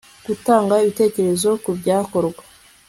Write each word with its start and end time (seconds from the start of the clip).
gutanga 0.27 0.73
ibitekerezo 0.83 1.49
ku 1.63 1.69
byakorwa 1.79 2.43